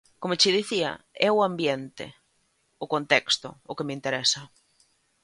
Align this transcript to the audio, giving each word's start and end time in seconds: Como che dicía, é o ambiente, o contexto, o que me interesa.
Como 0.21 0.37
che 0.41 0.55
dicía, 0.59 0.91
é 1.27 1.29
o 1.37 1.43
ambiente, 1.49 2.05
o 2.83 2.85
contexto, 2.93 3.47
o 3.71 3.75
que 3.77 3.85
me 3.87 3.95
interesa. 3.99 4.41